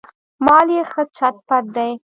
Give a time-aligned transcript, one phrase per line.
[0.45, 1.91] مال یې ښه چت پت دی.